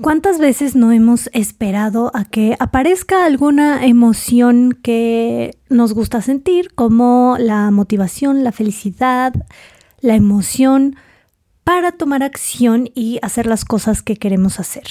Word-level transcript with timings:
¿Cuántas 0.00 0.40
veces 0.40 0.74
no 0.74 0.90
hemos 0.90 1.30
esperado 1.32 2.10
a 2.14 2.24
que 2.24 2.56
aparezca 2.58 3.24
alguna 3.24 3.86
emoción 3.86 4.76
que 4.82 5.56
nos 5.68 5.94
gusta 5.94 6.20
sentir, 6.20 6.74
como 6.74 7.36
la 7.38 7.70
motivación, 7.70 8.42
la 8.42 8.50
felicidad, 8.50 9.32
la 10.00 10.16
emoción, 10.16 10.96
para 11.62 11.92
tomar 11.92 12.24
acción 12.24 12.90
y 12.92 13.20
hacer 13.22 13.46
las 13.46 13.64
cosas 13.64 14.02
que 14.02 14.16
queremos 14.16 14.58
hacer? 14.58 14.84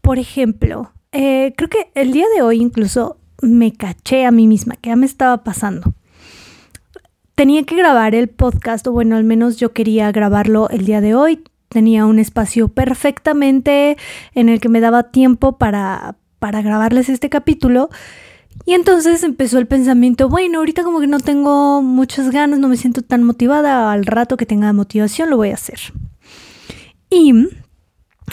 Por 0.00 0.20
ejemplo, 0.20 0.92
eh, 1.10 1.54
creo 1.56 1.68
que 1.68 1.90
el 1.96 2.12
día 2.12 2.26
de 2.36 2.42
hoy 2.42 2.60
incluso 2.60 3.18
me 3.42 3.72
caché 3.72 4.26
a 4.26 4.30
mí 4.30 4.46
misma, 4.46 4.76
que 4.76 4.90
ya 4.90 4.96
me 4.96 5.06
estaba 5.06 5.42
pasando. 5.42 5.92
Tenía 7.34 7.64
que 7.64 7.74
grabar 7.74 8.14
el 8.14 8.28
podcast, 8.28 8.86
o 8.86 8.92
bueno, 8.92 9.16
al 9.16 9.24
menos 9.24 9.56
yo 9.56 9.72
quería 9.72 10.12
grabarlo 10.12 10.68
el 10.70 10.84
día 10.84 11.00
de 11.00 11.16
hoy 11.16 11.42
tenía 11.68 12.06
un 12.06 12.18
espacio 12.18 12.68
perfectamente 12.68 13.96
en 14.34 14.48
el 14.48 14.60
que 14.60 14.68
me 14.68 14.80
daba 14.80 15.10
tiempo 15.10 15.58
para, 15.58 16.16
para 16.38 16.62
grabarles 16.62 17.08
este 17.08 17.28
capítulo. 17.28 17.90
Y 18.64 18.74
entonces 18.74 19.22
empezó 19.22 19.58
el 19.58 19.66
pensamiento, 19.66 20.28
bueno, 20.28 20.58
ahorita 20.58 20.82
como 20.82 21.00
que 21.00 21.06
no 21.06 21.20
tengo 21.20 21.80
muchas 21.82 22.30
ganas, 22.30 22.58
no 22.58 22.68
me 22.68 22.76
siento 22.76 23.02
tan 23.02 23.22
motivada, 23.22 23.92
al 23.92 24.04
rato 24.04 24.36
que 24.36 24.46
tenga 24.46 24.72
motivación 24.72 25.30
lo 25.30 25.36
voy 25.36 25.50
a 25.50 25.54
hacer. 25.54 25.78
Y 27.10 27.32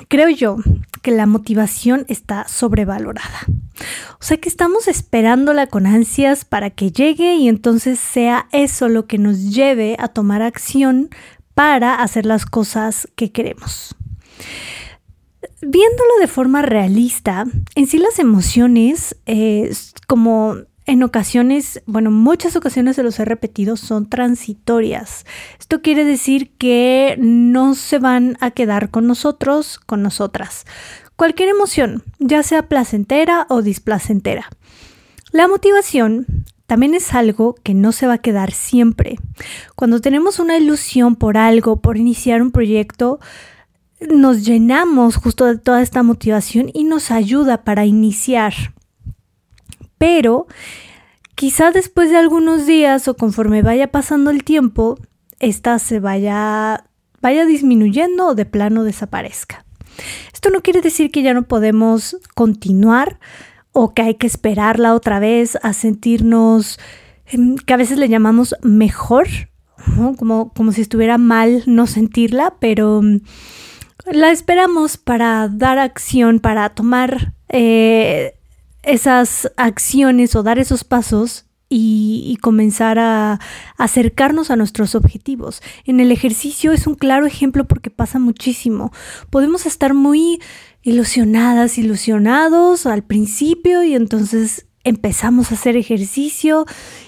creo 0.07 0.29
yo 0.29 0.57
que 1.01 1.11
la 1.11 1.27
motivación 1.27 2.05
está 2.09 2.47
sobrevalorada. 2.47 3.45
O 4.19 4.23
sea 4.23 4.37
que 4.37 4.49
estamos 4.49 4.87
esperándola 4.87 5.67
con 5.67 5.85
ansias 5.85 6.45
para 6.45 6.69
que 6.71 6.91
llegue 6.91 7.35
y 7.35 7.47
entonces 7.47 7.99
sea 7.99 8.47
eso 8.51 8.89
lo 8.89 9.05
que 9.05 9.17
nos 9.17 9.53
lleve 9.53 9.95
a 9.99 10.07
tomar 10.07 10.41
acción 10.41 11.09
para 11.55 11.95
hacer 11.95 12.27
las 12.27 12.45
cosas 12.45 13.07
que 13.15 13.31
queremos. 13.31 13.95
Viéndolo 15.61 16.19
de 16.19 16.27
forma 16.27 16.61
realista, 16.61 17.45
en 17.73 17.87
sí 17.87 17.97
las 17.97 18.19
emociones, 18.19 19.15
eh, 19.25 19.73
como 20.05 20.57
en 20.85 21.01
ocasiones, 21.01 21.81
bueno, 21.87 22.11
muchas 22.11 22.55
ocasiones 22.55 22.97
se 22.97 23.03
los 23.03 23.19
he 23.19 23.25
repetido, 23.25 23.75
son 23.77 24.07
transitorias. 24.07 25.25
Esto 25.57 25.81
quiere 25.81 26.03
decir 26.03 26.51
que 26.57 27.15
no 27.19 27.73
se 27.73 27.97
van 27.97 28.37
a 28.41 28.51
quedar 28.51 28.91
con 28.91 29.07
nosotros, 29.07 29.79
con 29.79 30.03
nosotras. 30.03 30.65
Cualquier 31.15 31.49
emoción, 31.49 32.03
ya 32.19 32.43
sea 32.43 32.67
placentera 32.67 33.47
o 33.49 33.61
displacentera. 33.61 34.49
La 35.31 35.47
motivación 35.47 36.45
también 36.65 36.93
es 36.95 37.13
algo 37.13 37.55
que 37.63 37.73
no 37.73 37.91
se 37.91 38.07
va 38.07 38.13
a 38.13 38.19
quedar 38.19 38.51
siempre. 38.51 39.17
Cuando 39.75 40.01
tenemos 40.01 40.39
una 40.39 40.57
ilusión 40.57 41.15
por 41.15 41.37
algo, 41.37 41.77
por 41.77 41.97
iniciar 41.97 42.41
un 42.41 42.51
proyecto, 42.51 43.19
nos 43.99 44.45
llenamos 44.45 45.15
justo 45.15 45.45
de 45.45 45.57
toda 45.57 45.81
esta 45.81 46.03
motivación 46.03 46.69
y 46.73 46.83
nos 46.83 47.11
ayuda 47.11 47.63
para 47.63 47.85
iniciar. 47.85 48.53
Pero 49.97 50.47
quizá 51.35 51.71
después 51.71 52.09
de 52.09 52.17
algunos 52.17 52.65
días 52.65 53.07
o 53.07 53.15
conforme 53.15 53.61
vaya 53.61 53.91
pasando 53.91 54.31
el 54.31 54.43
tiempo, 54.43 54.97
esta 55.39 55.79
se 55.79 55.99
vaya, 55.99 56.85
vaya 57.21 57.45
disminuyendo 57.45 58.27
o 58.27 58.35
de 58.35 58.45
plano 58.45 58.83
desaparezca. 58.83 59.65
Esto 60.33 60.49
no 60.49 60.61
quiere 60.61 60.81
decir 60.81 61.11
que 61.11 61.21
ya 61.21 61.33
no 61.33 61.43
podemos 61.43 62.17
continuar, 62.33 63.19
o 63.77 63.93
que 63.93 64.01
hay 64.01 64.15
que 64.15 64.25
esperarla 64.25 64.93
otra 64.93 65.19
vez 65.19 65.57
a 65.61 65.73
sentirnos, 65.73 66.79
em, 67.27 67.57
que 67.57 67.73
a 67.73 67.77
veces 67.77 67.97
le 67.99 68.07
llamamos 68.07 68.55
mejor, 68.63 69.27
como, 70.17 70.53
como 70.53 70.71
si 70.71 70.81
estuviera 70.81 71.17
mal 71.17 71.63
no 71.67 71.85
sentirla, 71.85 72.55
pero 72.59 73.01
mm, 73.03 73.19
la 74.05 74.31
esperamos 74.31 74.95
para 74.95 75.49
dar 75.49 75.77
acción, 75.77 76.39
para 76.39 76.69
tomar 76.69 77.33
eh, 77.49 78.35
esas 78.81 79.51
acciones 79.57 80.35
o 80.37 80.43
dar 80.43 80.57
esos 80.57 80.85
pasos 80.85 81.45
y, 81.67 82.37
comenzar 82.41 82.99
a, 82.99 83.39
acercarnos 83.77 84.51
a 84.51 84.55
nuestros 84.55 84.95
objetivos. 84.95 85.61
En 85.85 85.99
el 85.99 86.11
ejercicio 86.11 86.71
es 86.71 86.87
un 86.87 86.95
claro 86.95 87.25
ejemplo 87.25 87.65
porque 87.65 87.89
pasa 87.89 88.19
muchísimo. 88.19 88.93
Podemos 89.29 89.65
estar 89.65 89.93
muy 89.93 90.39
ilusionadas, 90.85 91.79
ilusionados 91.79 92.85
al 92.85 93.03
principio 93.03 93.83
y 93.83 93.95
entonces 93.95 94.67
empezamos 94.83 95.51
a 95.51 95.55
hacer 95.55 95.75
ejercicio 95.75 96.65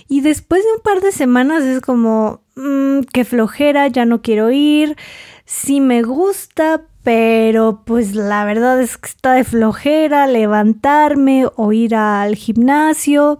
y 0.09 0.21
después 0.21 0.63
de 0.63 0.71
un 0.73 0.81
par 0.81 0.99
de 0.99 1.11
semanas 1.11 1.63
es 1.63 1.79
como, 1.79 2.41
mm, 2.55 3.01
qué 3.13 3.23
flojera, 3.23 3.87
ya 3.87 4.05
no 4.05 4.23
quiero 4.23 4.49
ir, 4.49 4.97
sí 5.45 5.79
me 5.79 6.01
gusta, 6.01 6.87
pero 7.03 7.83
pues 7.85 8.15
la 8.15 8.45
verdad 8.45 8.81
es 8.81 8.97
que 8.97 9.09
está 9.09 9.33
de 9.33 9.43
flojera 9.43 10.25
levantarme 10.25 11.45
o 11.55 11.71
ir 11.71 11.93
al 11.93 12.35
gimnasio. 12.35 13.37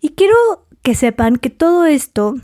Y 0.00 0.10
quiero 0.10 0.34
que 0.80 0.94
sepan 0.94 1.36
que 1.36 1.50
todo 1.50 1.84
esto, 1.84 2.36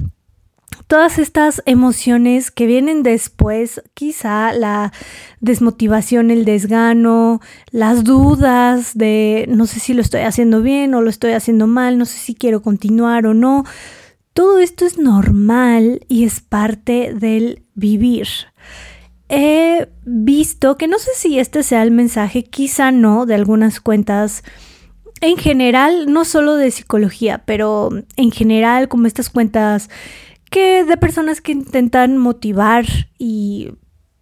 todas 0.93 1.19
estas 1.19 1.63
emociones 1.65 2.51
que 2.51 2.67
vienen 2.67 3.03
después, 3.03 3.81
quizá 3.95 4.53
la 4.53 4.93
desmotivación, 5.41 6.31
el 6.31 6.45
desgano, 6.45 7.41
las 7.71 8.05
dudas 8.05 8.91
de 8.95 9.47
no 9.49 9.67
sé 9.67 9.81
si 9.81 9.95
lo 9.95 10.03
estoy 10.03 10.21
haciendo 10.21 10.61
bien 10.61 10.93
o 10.93 11.01
lo 11.01 11.09
estoy 11.09 11.33
haciendo 11.33 11.67
mal, 11.67 11.97
no 11.97 12.05
sé 12.05 12.19
si 12.19 12.35
quiero 12.35 12.61
continuar 12.61 13.25
o 13.25 13.33
no, 13.33 13.65
todo 14.35 14.59
esto 14.59 14.85
es 14.85 14.99
normal 14.99 16.05
y 16.09 16.25
es 16.25 16.41
parte 16.41 17.15
del 17.15 17.63
vivir. 17.73 18.29
He 19.31 19.89
visto 20.05 20.77
que 20.77 20.89
no 20.89 20.99
sé 20.99 21.13
si 21.17 21.39
este 21.39 21.63
sea 21.63 21.83
el 21.85 21.91
mensaje, 21.91 22.45
quizá 22.45 22.93
no, 22.93 23.25
de 23.25 23.35
algunas 23.35 23.81
cuentas 23.81 24.45
en 25.23 25.39
general, 25.39 26.13
no 26.13 26.27
solo 26.27 26.57
de 26.57 26.71
psicología, 26.71 27.45
pero 27.47 27.89
en 28.17 28.31
general 28.31 28.89
como 28.89 29.07
estas 29.07 29.31
cuentas 29.31 29.89
que 30.53 30.85
de 30.85 30.99
personas 30.99 31.41
que 31.41 31.53
intentan 31.53 32.19
motivar 32.19 32.85
y 33.19 33.71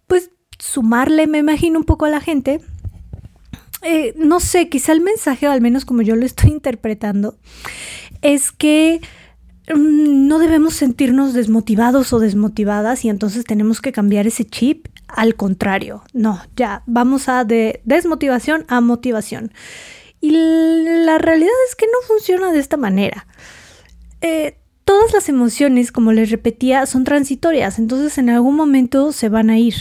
pues 0.07 0.31
sumarle, 0.57 1.27
me 1.27 1.39
imagino, 1.39 1.77
un 1.77 1.83
poco 1.83 2.05
a 2.05 2.09
la 2.09 2.21
gente. 2.21 2.61
Eh, 3.81 4.13
no 4.15 4.39
sé, 4.39 4.69
quizá 4.69 4.93
el 4.93 5.01
mensaje, 5.01 5.49
o 5.49 5.51
al 5.51 5.59
menos 5.59 5.83
como 5.83 6.01
yo 6.03 6.15
lo 6.15 6.25
estoy 6.25 6.51
interpretando, 6.51 7.37
es 8.21 8.53
que 8.53 9.01
mm, 9.67 10.27
no 10.27 10.39
debemos 10.39 10.73
sentirnos 10.73 11.33
desmotivados 11.33 12.13
o 12.13 12.19
desmotivadas 12.19 13.03
y 13.03 13.09
entonces 13.09 13.43
tenemos 13.43 13.81
que 13.81 13.91
cambiar 13.91 14.25
ese 14.25 14.45
chip. 14.45 14.87
Al 15.09 15.35
contrario, 15.35 16.01
no, 16.13 16.41
ya 16.55 16.83
vamos 16.85 17.27
a 17.27 17.43
de 17.43 17.81
desmotivación 17.83 18.63
a 18.69 18.79
motivación. 18.79 19.51
Y 20.21 20.31
la 20.31 21.17
realidad 21.17 21.51
es 21.67 21.75
que 21.75 21.87
no 21.87 22.07
funciona 22.07 22.53
de 22.53 22.59
esta 22.59 22.77
manera. 22.77 23.27
Eh, 24.21 24.60
todas 24.91 25.13
las 25.13 25.29
emociones, 25.29 25.89
como 25.89 26.11
les 26.11 26.31
repetía, 26.31 26.85
son 26.85 27.05
transitorias, 27.05 27.79
entonces 27.79 28.17
en 28.17 28.29
algún 28.29 28.57
momento 28.57 29.13
se 29.13 29.29
van 29.29 29.49
a 29.49 29.57
ir. 29.57 29.75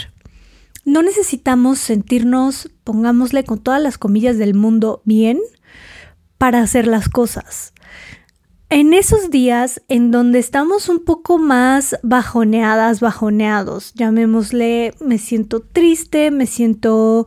No 0.84 1.02
necesitamos 1.02 1.80
sentirnos, 1.80 2.70
pongámosle 2.84 3.42
con 3.42 3.58
todas 3.58 3.82
las 3.82 3.98
comillas 3.98 4.38
del 4.38 4.54
mundo, 4.54 5.02
bien 5.04 5.40
para 6.38 6.62
hacer 6.62 6.86
las 6.86 7.08
cosas. 7.08 7.72
En 8.68 8.94
esos 8.94 9.32
días 9.32 9.82
en 9.88 10.12
donde 10.12 10.38
estamos 10.38 10.88
un 10.88 11.04
poco 11.04 11.38
más 11.38 11.96
bajoneadas, 12.04 13.00
bajoneados, 13.00 13.92
llamémosle, 13.94 14.94
me 15.00 15.18
siento 15.18 15.58
triste, 15.58 16.30
me 16.30 16.46
siento 16.46 17.26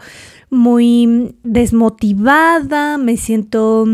muy 0.49 1.35
desmotivada, 1.43 2.97
me 2.97 3.17
siento 3.17 3.85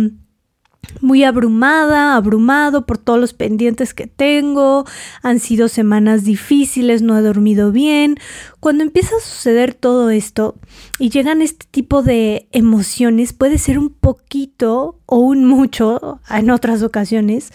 muy 1.02 1.24
abrumada, 1.24 2.16
abrumado 2.16 2.86
por 2.86 2.98
todos 2.98 3.20
los 3.20 3.34
pendientes 3.34 3.94
que 3.94 4.08
tengo, 4.08 4.86
han 5.22 5.40
sido 5.40 5.68
semanas 5.68 6.24
difíciles, 6.24 7.02
no 7.02 7.18
he 7.18 7.22
dormido 7.22 7.72
bien. 7.72 8.18
Cuando 8.60 8.84
empieza 8.84 9.16
a 9.16 9.22
suceder 9.22 9.74
todo 9.74 10.10
esto 10.10 10.56
y 10.98 11.10
llegan 11.10 11.42
este 11.42 11.66
tipo 11.70 12.02
de 12.02 12.48
emociones, 12.52 13.34
puede 13.34 13.58
ser 13.58 13.80
un 13.80 13.90
poquito 13.90 15.00
o 15.06 15.18
un 15.20 15.46
mucho, 15.46 16.20
en 16.30 16.50
otras 16.50 16.84
ocasiones, 16.84 17.54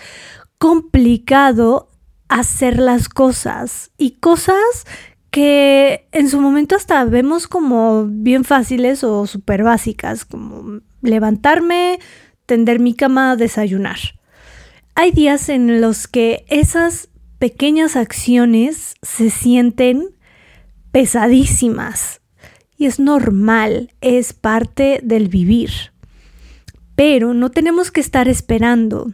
complicado 0.59 1.91
hacer 2.29 2.79
las 2.79 3.09
cosas 3.09 3.91
y 3.99 4.13
cosas 4.13 4.87
que 5.31 6.07
en 6.13 6.29
su 6.29 6.41
momento 6.41 6.77
hasta 6.77 7.05
vemos 7.05 7.49
como 7.49 8.07
bien 8.07 8.45
fáciles 8.45 9.03
o 9.03 9.27
súper 9.27 9.65
básicas, 9.65 10.25
como 10.25 10.81
levantarme, 11.03 11.99
tender 12.47 12.81
mi 12.81 12.95
cama, 12.95 13.37
desayunar. 13.37 13.99
Hay 14.95 15.11
días 15.11 15.49
en 15.49 15.81
los 15.81 16.07
que 16.07 16.45
esas 16.49 17.09
pequeñas 17.39 17.97
acciones 17.97 18.95
se 19.03 19.31
sienten 19.31 20.11
pesadísimas 20.93 22.21
y 22.77 22.87
es 22.87 22.99
normal, 23.01 23.93
es 24.01 24.33
parte 24.33 25.01
del 25.03 25.29
vivir. 25.29 25.93
Pero 26.95 27.35
no 27.35 27.51
tenemos 27.51 27.91
que 27.91 28.01
estar 28.01 28.29
esperando 28.29 29.13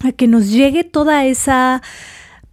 a 0.00 0.12
que 0.12 0.26
nos 0.26 0.50
llegue 0.50 0.84
toda 0.84 1.24
esa 1.24 1.82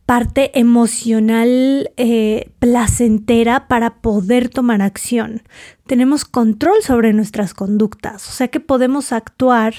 parte 0.06 0.60
emocional 0.60 1.92
eh, 1.98 2.52
placentera 2.60 3.68
para 3.68 4.02
poder 4.02 4.50
tomar 4.50 4.82
acción. 4.82 5.44
Tenemos 5.88 6.26
control 6.26 6.82
sobre 6.82 7.14
nuestras 7.14 7.54
conductas, 7.54 8.28
o 8.28 8.32
sea 8.32 8.50
que 8.50 8.60
podemos 8.60 9.12
actuar 9.12 9.74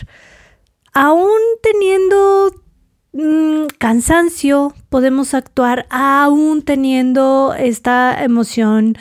aún 0.94 1.38
teniendo 1.62 2.54
mm, 3.12 3.66
cansancio, 3.78 4.74
podemos 4.88 5.34
actuar 5.34 5.86
aún 5.90 6.62
teniendo 6.62 7.54
esta 7.58 8.22
emoción 8.22 8.96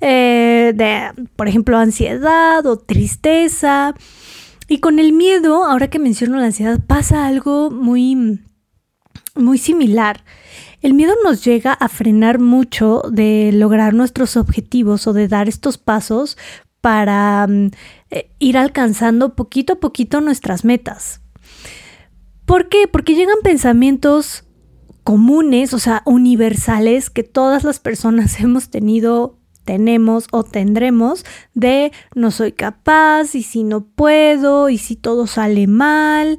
eh, 0.00 0.72
de, 0.74 1.26
por 1.34 1.48
ejemplo, 1.48 1.76
ansiedad 1.76 2.64
o 2.66 2.78
tristeza. 2.78 3.94
Y 4.68 4.80
con 4.80 4.98
el 4.98 5.12
miedo, 5.12 5.64
ahora 5.64 5.88
que 5.88 5.98
menciono 5.98 6.38
la 6.38 6.46
ansiedad, 6.46 6.78
pasa 6.86 7.26
algo 7.26 7.70
muy, 7.70 8.40
muy 9.34 9.58
similar. 9.58 10.22
El 10.80 10.94
miedo 10.94 11.14
nos 11.24 11.44
llega 11.44 11.72
a 11.72 11.88
frenar 11.88 12.38
mucho 12.38 13.02
de 13.10 13.50
lograr 13.52 13.94
nuestros 13.94 14.36
objetivos 14.36 15.06
o 15.06 15.12
de 15.12 15.26
dar 15.26 15.48
estos 15.48 15.76
pasos 15.76 16.38
para 16.80 17.46
mm, 17.48 17.70
eh, 18.10 18.30
ir 18.38 18.56
alcanzando 18.56 19.34
poquito 19.34 19.74
a 19.74 19.80
poquito 19.80 20.20
nuestras 20.20 20.64
metas. 20.64 21.20
¿Por 22.44 22.68
qué? 22.68 22.86
Porque 22.86 23.14
llegan 23.14 23.38
pensamientos 23.42 24.44
comunes, 25.02 25.74
o 25.74 25.78
sea, 25.78 26.02
universales 26.04 27.10
que 27.10 27.24
todas 27.24 27.64
las 27.64 27.80
personas 27.80 28.38
hemos 28.40 28.70
tenido 28.70 29.36
tenemos 29.64 30.28
o 30.30 30.44
tendremos 30.44 31.26
de 31.52 31.92
no 32.14 32.30
soy 32.30 32.52
capaz 32.52 33.34
y 33.34 33.42
si 33.42 33.64
no 33.64 33.84
puedo 33.84 34.70
y 34.70 34.78
si 34.78 34.96
todo 34.96 35.26
sale 35.26 35.66
mal. 35.66 36.38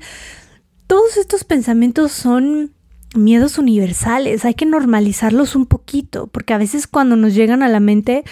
Todos 0.87 1.15
estos 1.15 1.43
pensamientos 1.43 2.11
son 2.11 2.73
miedos 3.15 3.57
universales, 3.57 4.45
hay 4.45 4.53
que 4.53 4.65
normalizarlos 4.65 5.55
un 5.55 5.65
poquito, 5.65 6.27
porque 6.27 6.53
a 6.53 6.57
veces 6.57 6.87
cuando 6.87 7.15
nos 7.15 7.33
llegan 7.33 7.63
a 7.63 7.67
la 7.67 7.79
mente, 7.79 8.23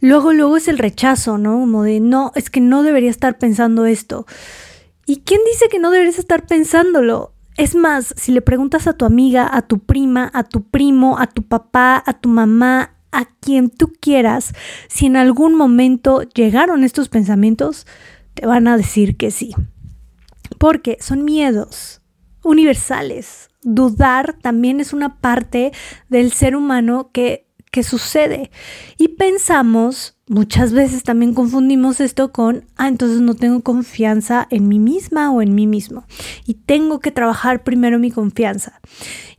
luego, 0.00 0.32
luego 0.32 0.56
es 0.56 0.68
el 0.68 0.78
rechazo, 0.78 1.38
¿no? 1.38 1.58
Como 1.60 1.82
de, 1.82 2.00
no, 2.00 2.32
es 2.34 2.50
que 2.50 2.60
no 2.60 2.82
debería 2.82 3.10
estar 3.10 3.38
pensando 3.38 3.86
esto. 3.86 4.26
¿Y 5.06 5.18
quién 5.20 5.40
dice 5.50 5.68
que 5.68 5.78
no 5.78 5.90
deberías 5.90 6.18
estar 6.18 6.46
pensándolo? 6.46 7.32
Es 7.56 7.74
más, 7.74 8.14
si 8.18 8.32
le 8.32 8.42
preguntas 8.42 8.86
a 8.86 8.92
tu 8.92 9.06
amiga, 9.06 9.48
a 9.50 9.62
tu 9.62 9.78
prima, 9.78 10.30
a 10.34 10.42
tu 10.44 10.64
primo, 10.64 11.18
a 11.18 11.26
tu 11.26 11.42
papá, 11.42 12.02
a 12.04 12.12
tu 12.12 12.28
mamá, 12.28 12.96
a 13.12 13.24
quien 13.40 13.70
tú 13.70 13.92
quieras, 13.98 14.52
si 14.88 15.06
en 15.06 15.16
algún 15.16 15.54
momento 15.54 16.22
llegaron 16.22 16.84
estos 16.84 17.08
pensamientos, 17.08 17.86
te 18.34 18.46
van 18.46 18.68
a 18.68 18.76
decir 18.76 19.16
que 19.16 19.30
sí. 19.30 19.54
Porque 20.58 20.98
son 21.00 21.24
miedos 21.24 22.02
universales. 22.42 23.45
Dudar 23.66 24.38
también 24.40 24.80
es 24.80 24.92
una 24.92 25.18
parte 25.20 25.72
del 26.08 26.32
ser 26.32 26.56
humano 26.56 27.10
que 27.12 27.46
que 27.76 27.82
sucede. 27.82 28.50
Y 28.96 29.08
pensamos, 29.08 30.16
muchas 30.28 30.72
veces 30.72 31.02
también 31.02 31.34
confundimos 31.34 32.00
esto 32.00 32.32
con, 32.32 32.64
ah, 32.78 32.88
entonces 32.88 33.20
no 33.20 33.34
tengo 33.34 33.60
confianza 33.60 34.46
en 34.50 34.66
mí 34.66 34.78
misma 34.78 35.30
o 35.30 35.42
en 35.42 35.54
mí 35.54 35.66
mismo. 35.66 36.06
Y 36.46 36.54
tengo 36.54 37.00
que 37.00 37.10
trabajar 37.10 37.64
primero 37.64 37.98
mi 37.98 38.10
confianza. 38.10 38.80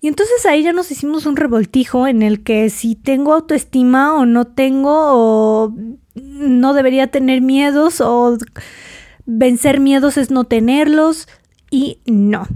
Y 0.02 0.08
entonces 0.08 0.46
ahí 0.46 0.62
ya 0.62 0.72
nos 0.72 0.92
hicimos 0.92 1.26
un 1.26 1.36
revoltijo 1.36 2.06
en 2.06 2.22
el 2.22 2.44
que 2.44 2.70
si 2.70 2.94
tengo 2.94 3.34
autoestima 3.34 4.14
o 4.14 4.28
no 4.28 4.46
tengo, 4.46 4.94
o 4.94 5.74
no 6.14 6.74
debería 6.76 7.08
tener 7.08 7.42
miedos, 7.42 8.02
o 8.02 8.38
vencer 9.26 9.80
miedos 9.80 10.16
es 10.18 10.30
no 10.30 10.44
tenerlos. 10.44 11.28
Y 11.72 12.02
no. 12.06 12.48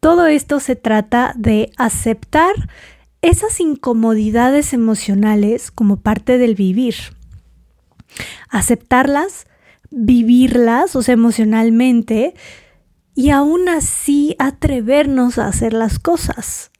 Todo 0.00 0.26
esto 0.26 0.60
se 0.60 0.76
trata 0.76 1.32
de 1.36 1.70
aceptar 1.76 2.54
esas 3.20 3.58
incomodidades 3.60 4.72
emocionales 4.72 5.70
como 5.70 5.96
parte 5.96 6.38
del 6.38 6.54
vivir. 6.54 6.94
Aceptarlas, 8.48 9.46
vivirlas, 9.90 10.94
o 10.94 11.02
sea, 11.02 11.14
emocionalmente, 11.14 12.34
y 13.14 13.30
aún 13.30 13.68
así 13.68 14.36
atrevernos 14.38 15.38
a 15.38 15.48
hacer 15.48 15.72
las 15.72 15.98
cosas 15.98 16.70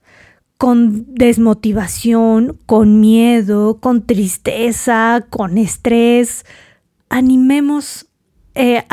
con 0.57 1.15
desmotivación, 1.15 2.59
con 2.67 3.01
miedo, 3.01 3.79
con 3.81 4.07
tristeza, 4.07 5.27
con 5.31 5.57
estrés. 5.57 6.45
Animemos 7.09 8.08
eh, 8.59 8.85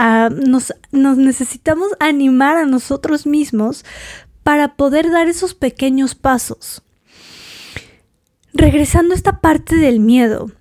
nos, 0.46 0.74
necesitamos 0.92 1.90
animar 2.00 2.56
a 2.56 2.66
nosotros 2.66 3.26
mismos 3.26 3.84
para 4.44 4.76
poder 4.76 5.10
dar 5.10 5.28
esos 5.28 5.56
pequeños 5.56 6.14
pasos. 6.14 6.84
Regresando 8.54 9.14
a 9.14 9.18
esta 9.18 9.42
parte 9.42 9.76
del 9.76 10.00
miedo, 10.00 10.52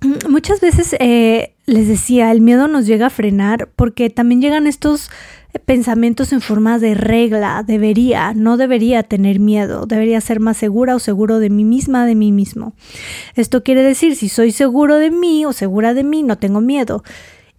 muchas 0.28 0.60
veces 0.60 0.94
eh, 1.00 1.54
les 1.64 1.88
decía, 1.88 2.30
el 2.30 2.42
miedo 2.42 2.68
nos 2.68 2.86
llega 2.86 3.06
a 3.06 3.10
frenar 3.10 3.70
porque 3.74 4.10
también 4.10 4.42
llegan 4.42 4.66
estos 4.66 5.10
pensamientos 5.64 6.34
en 6.34 6.42
forma 6.42 6.78
de 6.78 6.94
regla, 6.94 7.64
debería, 7.66 8.34
no 8.34 8.58
debería 8.58 9.02
tener 9.04 9.40
miedo, 9.40 9.86
debería 9.86 10.20
ser 10.20 10.38
más 10.38 10.58
segura 10.58 10.94
o 10.94 10.98
seguro 10.98 11.38
de 11.38 11.48
mí 11.48 11.64
misma, 11.64 12.04
de 12.04 12.14
mí 12.14 12.30
mismo. 12.30 12.74
Esto 13.36 13.62
quiere 13.62 13.82
decir, 13.82 14.16
si 14.16 14.28
soy 14.28 14.52
seguro 14.52 14.96
de 14.96 15.10
mí 15.10 15.46
o 15.46 15.54
segura 15.54 15.94
de 15.94 16.04
mí, 16.04 16.22
no 16.22 16.36
tengo 16.36 16.60
miedo. 16.60 17.02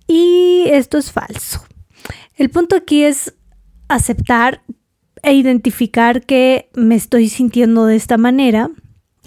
Y 0.09 0.63
esto 0.65 0.97
es 0.97 1.11
falso. 1.11 1.63
El 2.35 2.50
punto 2.50 2.75
aquí 2.75 3.03
es 3.03 3.35
aceptar 3.88 4.63
e 5.21 5.33
identificar 5.33 6.25
que 6.25 6.69
me 6.73 6.95
estoy 6.95 7.29
sintiendo 7.29 7.85
de 7.85 7.95
esta 7.95 8.17
manera 8.17 8.71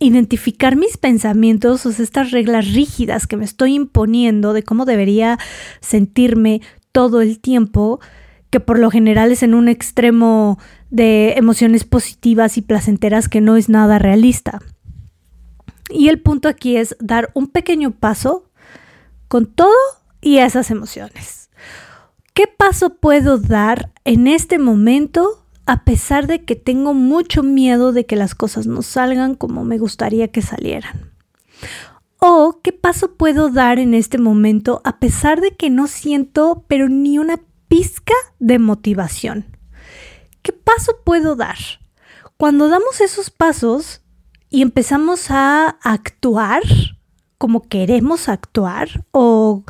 identificar 0.00 0.75
mis 0.75 0.96
pensamientos, 0.96 1.87
o 1.87 1.90
estas 1.90 2.32
reglas 2.32 2.73
rígidas 2.73 3.29
que 3.29 3.37
me 3.37 3.44
estoy 3.44 3.75
imponiendo 3.75 4.52
de 4.52 4.64
cómo 4.64 4.84
debería 4.84 5.38
sentirme 5.81 6.61
todo 6.90 7.20
el 7.20 7.38
tiempo, 7.38 8.00
que 8.50 8.58
por 8.58 8.81
lo 8.81 8.90
general 8.90 9.31
es 9.31 9.44
en 9.44 9.55
un 9.55 9.69
extremo 9.69 10.58
de 10.90 11.34
emociones 11.37 11.84
positivas 11.84 12.58
y 12.58 12.62
placenteras 12.62 13.29
que 13.29 13.40
no 13.40 13.56
es 13.56 13.69
nada 13.69 14.00
realista. 14.00 14.58
Y 15.88 16.08
el 16.08 16.20
punto 16.20 16.49
aquí 16.49 16.76
es 16.76 16.96
dar 16.99 17.31
un 17.34 17.46
pequeño 17.46 17.93
paso 17.93 18.50
con 19.29 19.46
todo 19.46 20.02
y 20.23 20.39
esas 20.39 20.71
emociones. 20.71 21.51
¿Qué 22.33 22.47
paso 22.47 22.95
puedo 22.95 23.37
dar 23.37 23.93
en 24.05 24.27
este 24.27 24.59
momento 24.59 25.45
a 25.67 25.85
pesar 25.85 26.27
de 26.27 26.45
que 26.45 26.57
tengo 26.57 26.95
mucho 26.95 27.43
miedo 27.43 27.93
de 27.93 28.07
que 28.07 28.17
las 28.17 28.35
cosas 28.35 28.67
no 28.67 28.81
salgan 28.81 29.35
como 29.35 29.65
me 29.65 29.77
gustaría 29.77 30.29
que 30.29 30.41
salieran? 30.41 31.13
¿O 32.19 32.61
qué 32.63 32.73
paso 32.73 33.17
puedo 33.17 33.51
dar 33.51 33.79
en 33.79 33.93
este 33.93 34.17
momento 34.17 34.81
a 34.85 34.99
pesar 34.99 35.41
de 35.41 35.56
que 35.56 35.69
no 35.69 35.89
siento 35.89 36.65
pero 36.69 36.89
ni 36.89 37.19
una 37.19 37.41
pizca 37.69 38.15
de 38.39 38.58
motivación? 38.58 39.44
¿Qué 40.41 40.53
paso 40.53 40.93
puedo 41.05 41.37
dar? 41.37 41.58
Cuando 42.37 42.69
damos 42.69 43.01
esos 43.01 43.31
pasos 43.31 44.03
y 44.49 44.63
empezamos 44.63 45.31
a 45.31 45.69
actuar 45.82 46.63
como 47.43 47.63
queremos 47.63 48.29
actuar 48.29 49.05
o 49.11 49.65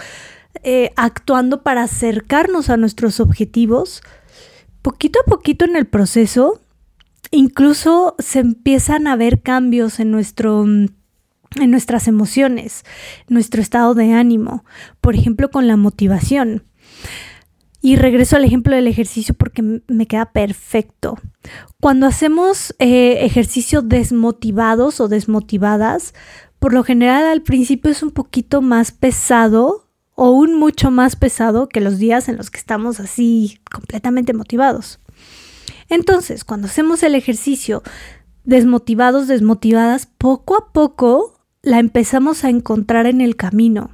eh, 0.62 0.92
actuando 0.96 1.62
para 1.62 1.82
acercarnos 1.82 2.70
a 2.70 2.76
nuestros 2.76 3.20
objetivos, 3.20 4.02
poquito 4.82 5.18
a 5.20 5.28
poquito 5.28 5.64
en 5.64 5.76
el 5.76 5.86
proceso, 5.86 6.60
incluso 7.30 8.14
se 8.18 8.40
empiezan 8.40 9.06
a 9.06 9.16
ver 9.16 9.42
cambios 9.42 10.00
en 10.00 10.10
nuestro 10.10 10.64
en 11.60 11.70
nuestras 11.70 12.08
emociones, 12.08 12.84
nuestro 13.28 13.60
estado 13.60 13.94
de 13.94 14.12
ánimo, 14.12 14.64
por 15.00 15.14
ejemplo 15.14 15.50
con 15.50 15.66
la 15.66 15.76
motivación. 15.76 16.64
Y 17.80 17.96
regreso 17.96 18.36
al 18.36 18.44
ejemplo 18.44 18.76
del 18.76 18.86
ejercicio 18.86 19.34
porque 19.34 19.82
me 19.86 20.06
queda 20.06 20.30
perfecto. 20.30 21.18
Cuando 21.80 22.06
hacemos 22.06 22.76
eh, 22.78 23.24
ejercicio 23.24 23.82
desmotivados 23.82 25.00
o 25.00 25.08
desmotivadas, 25.08 26.14
por 26.60 26.72
lo 26.72 26.84
general 26.84 27.24
al 27.24 27.42
principio 27.42 27.90
es 27.90 28.04
un 28.04 28.12
poquito 28.12 28.62
más 28.62 28.92
pesado 28.92 29.81
o 30.24 30.30
un 30.30 30.56
mucho 30.56 30.92
más 30.92 31.16
pesado 31.16 31.68
que 31.68 31.80
los 31.80 31.98
días 31.98 32.28
en 32.28 32.36
los 32.36 32.48
que 32.48 32.58
estamos 32.58 33.00
así 33.00 33.58
completamente 33.68 34.32
motivados. 34.32 35.00
Entonces, 35.88 36.44
cuando 36.44 36.68
hacemos 36.68 37.02
el 37.02 37.16
ejercicio 37.16 37.82
desmotivados, 38.44 39.26
desmotivadas, 39.26 40.06
poco 40.06 40.56
a 40.56 40.72
poco 40.72 41.40
la 41.60 41.80
empezamos 41.80 42.44
a 42.44 42.50
encontrar 42.50 43.06
en 43.06 43.20
el 43.20 43.34
camino. 43.34 43.90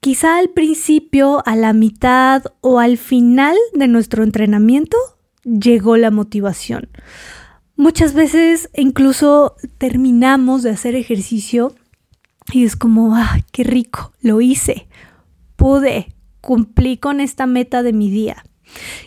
Quizá 0.00 0.36
al 0.36 0.50
principio, 0.50 1.42
a 1.46 1.56
la 1.56 1.72
mitad 1.72 2.44
o 2.60 2.78
al 2.78 2.98
final 2.98 3.56
de 3.72 3.88
nuestro 3.88 4.24
entrenamiento 4.24 4.98
llegó 5.42 5.96
la 5.96 6.10
motivación. 6.10 6.90
Muchas 7.76 8.12
veces 8.12 8.68
incluso 8.76 9.56
terminamos 9.78 10.62
de 10.62 10.68
hacer 10.68 10.96
ejercicio 10.96 11.74
y 12.52 12.66
es 12.66 12.76
como, 12.76 13.16
¡ah, 13.16 13.38
qué 13.52 13.64
rico! 13.64 14.12
Lo 14.20 14.42
hice 14.42 14.86
pude, 15.60 16.14
cumplí 16.40 16.96
con 16.96 17.20
esta 17.20 17.44
meta 17.44 17.82
de 17.82 17.92
mi 17.92 18.10
día. 18.10 18.44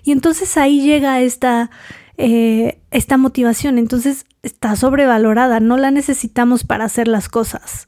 Y 0.03 0.11
entonces 0.11 0.55
ahí 0.55 0.83
llega 0.83 1.19
esta, 1.19 1.71
eh, 2.17 2.79
esta 2.91 3.17
motivación. 3.17 3.79
Entonces 3.79 4.27
está 4.43 4.75
sobrevalorada, 4.75 5.59
no 5.59 5.77
la 5.77 5.89
necesitamos 5.89 6.63
para 6.63 6.85
hacer 6.85 7.07
las 7.07 7.27
cosas. 7.27 7.87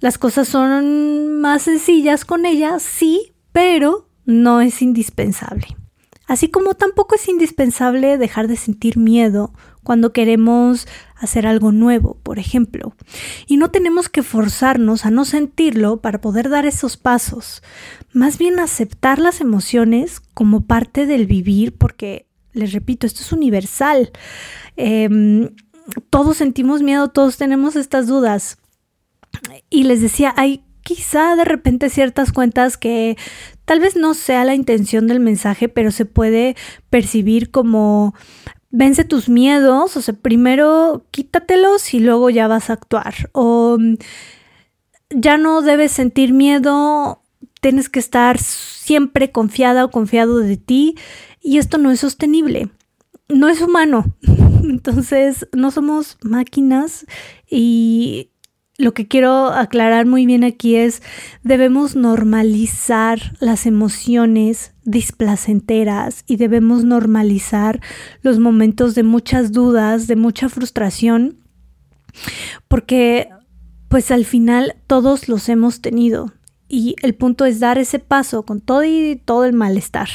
Las 0.00 0.16
cosas 0.16 0.48
son 0.48 1.38
más 1.42 1.62
sencillas 1.62 2.24
con 2.24 2.46
ella, 2.46 2.78
sí, 2.78 3.34
pero 3.52 4.08
no 4.24 4.62
es 4.62 4.80
indispensable. 4.80 5.66
Así 6.26 6.48
como 6.48 6.72
tampoco 6.72 7.14
es 7.16 7.28
indispensable 7.28 8.16
dejar 8.16 8.48
de 8.48 8.56
sentir 8.56 8.96
miedo 8.96 9.52
cuando 9.82 10.12
queremos 10.12 10.86
hacer 11.16 11.46
algo 11.46 11.72
nuevo, 11.72 12.18
por 12.22 12.38
ejemplo. 12.38 12.94
Y 13.46 13.56
no 13.56 13.70
tenemos 13.70 14.08
que 14.08 14.22
forzarnos 14.22 15.06
a 15.06 15.10
no 15.10 15.24
sentirlo 15.24 16.00
para 16.00 16.20
poder 16.20 16.48
dar 16.48 16.66
esos 16.66 16.96
pasos. 16.96 17.62
Más 18.12 18.38
bien 18.38 18.58
aceptar 18.58 19.18
las 19.18 19.40
emociones 19.40 20.20
como 20.34 20.66
parte 20.66 21.06
del 21.06 21.26
vivir, 21.26 21.76
porque, 21.76 22.26
les 22.52 22.72
repito, 22.72 23.06
esto 23.06 23.22
es 23.22 23.32
universal. 23.32 24.10
Em, 24.76 25.50
todos 26.10 26.36
sentimos 26.36 26.82
miedo, 26.82 27.08
todos 27.08 27.36
tenemos 27.36 27.76
estas 27.76 28.06
dudas. 28.06 28.58
Y 29.70 29.84
les 29.84 30.00
decía, 30.00 30.34
hay 30.36 30.64
quizá 30.82 31.36
de 31.36 31.44
repente 31.44 31.88
ciertas 31.88 32.32
cuentas 32.32 32.76
que 32.76 33.16
tal 33.64 33.80
vez 33.80 33.96
no 33.96 34.14
sea 34.14 34.44
la 34.44 34.54
intención 34.54 35.06
del 35.06 35.20
mensaje, 35.20 35.68
pero 35.68 35.90
se 35.90 36.04
puede 36.04 36.56
percibir 36.90 37.50
como 37.50 38.14
vence 38.72 39.04
tus 39.04 39.28
miedos, 39.28 39.96
o 39.96 40.02
sea, 40.02 40.14
primero 40.14 41.04
quítatelos 41.12 41.94
y 41.94 42.00
luego 42.00 42.30
ya 42.30 42.48
vas 42.48 42.70
a 42.70 42.72
actuar. 42.72 43.30
O 43.32 43.76
mm, 43.78 43.94
ya 45.10 45.36
no 45.36 45.62
debes 45.62 45.92
sentir 45.92 46.32
miedo, 46.32 47.22
tienes 47.60 47.88
que 47.88 48.00
estar 48.00 48.38
siempre 48.38 49.30
confiada 49.30 49.84
o 49.84 49.90
confiado 49.90 50.38
de 50.38 50.56
ti 50.56 50.96
y 51.40 51.58
esto 51.58 51.78
no 51.78 51.90
es 51.90 52.00
sostenible, 52.00 52.70
no 53.28 53.48
es 53.48 53.60
humano. 53.60 54.06
Entonces, 54.64 55.46
no 55.52 55.70
somos 55.70 56.16
máquinas 56.22 57.06
y 57.48 58.31
lo 58.78 58.94
que 58.94 59.06
quiero 59.06 59.48
aclarar 59.48 60.06
muy 60.06 60.26
bien 60.26 60.44
aquí 60.44 60.76
es, 60.76 61.02
debemos 61.42 61.94
normalizar 61.94 63.36
las 63.38 63.66
emociones 63.66 64.72
displacenteras 64.84 66.24
y 66.26 66.36
debemos 66.36 66.84
normalizar 66.84 67.80
los 68.22 68.38
momentos 68.38 68.94
de 68.94 69.02
muchas 69.02 69.52
dudas, 69.52 70.06
de 70.06 70.16
mucha 70.16 70.48
frustración, 70.48 71.38
porque 72.68 73.28
pues 73.88 74.10
al 74.10 74.24
final 74.24 74.74
todos 74.86 75.28
los 75.28 75.48
hemos 75.48 75.82
tenido 75.82 76.32
y 76.66 76.96
el 77.02 77.14
punto 77.14 77.44
es 77.44 77.60
dar 77.60 77.76
ese 77.76 77.98
paso 77.98 78.44
con 78.44 78.60
todo 78.60 78.84
y 78.84 79.20
todo 79.22 79.44
el 79.44 79.52
malestar. 79.52 80.08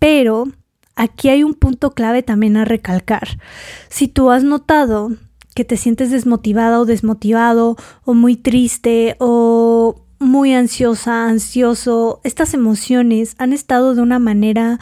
Pero 0.00 0.48
aquí 0.96 1.28
hay 1.28 1.44
un 1.44 1.54
punto 1.54 1.92
clave 1.92 2.24
también 2.24 2.56
a 2.56 2.64
recalcar. 2.64 3.38
Si 3.88 4.08
tú 4.08 4.30
has 4.32 4.42
notado 4.42 5.12
que 5.58 5.64
te 5.64 5.76
sientes 5.76 6.12
desmotivada 6.12 6.78
o 6.78 6.84
desmotivado 6.84 7.76
o 8.04 8.14
muy 8.14 8.36
triste 8.36 9.16
o 9.18 10.04
muy 10.20 10.54
ansiosa, 10.54 11.26
ansioso, 11.26 12.20
estas 12.22 12.54
emociones 12.54 13.34
han 13.38 13.52
estado 13.52 13.96
de 13.96 14.02
una 14.02 14.20
manera 14.20 14.78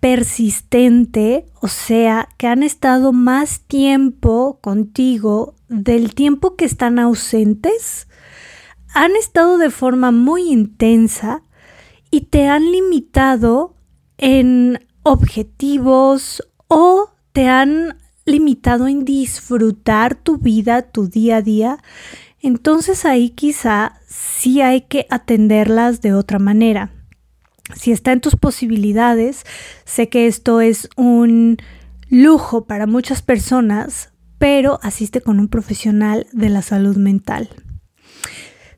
persistente, 0.00 1.46
o 1.62 1.68
sea, 1.68 2.28
que 2.36 2.46
han 2.46 2.62
estado 2.62 3.14
más 3.14 3.60
tiempo 3.60 4.58
contigo 4.60 5.54
del 5.70 6.14
tiempo 6.14 6.56
que 6.56 6.66
están 6.66 6.98
ausentes, 6.98 8.06
han 8.92 9.12
estado 9.16 9.56
de 9.56 9.70
forma 9.70 10.10
muy 10.10 10.42
intensa 10.52 11.40
y 12.10 12.26
te 12.26 12.48
han 12.48 12.70
limitado 12.70 13.76
en 14.18 14.86
objetivos 15.04 16.46
o 16.68 17.08
te 17.32 17.48
han 17.48 17.96
limitado 18.24 18.88
en 18.88 19.04
disfrutar 19.04 20.14
tu 20.14 20.38
vida, 20.38 20.82
tu 20.82 21.08
día 21.08 21.38
a 21.38 21.42
día, 21.42 21.78
entonces 22.40 23.04
ahí 23.04 23.30
quizá 23.30 24.00
sí 24.06 24.60
hay 24.60 24.82
que 24.82 25.06
atenderlas 25.10 26.00
de 26.00 26.12
otra 26.12 26.38
manera. 26.38 26.90
Si 27.76 27.92
está 27.92 28.12
en 28.12 28.20
tus 28.20 28.36
posibilidades, 28.36 29.44
sé 29.84 30.08
que 30.08 30.26
esto 30.26 30.60
es 30.60 30.88
un 30.96 31.56
lujo 32.08 32.66
para 32.66 32.86
muchas 32.86 33.22
personas, 33.22 34.12
pero 34.38 34.80
asiste 34.82 35.20
con 35.20 35.38
un 35.38 35.48
profesional 35.48 36.26
de 36.32 36.48
la 36.48 36.62
salud 36.62 36.96
mental. 36.96 37.48